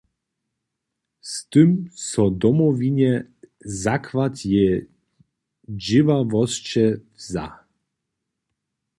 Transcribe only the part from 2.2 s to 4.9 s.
Domowinje zakład jeje